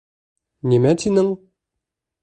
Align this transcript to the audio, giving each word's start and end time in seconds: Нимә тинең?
Нимә 0.71 0.95
тинең? 1.05 1.31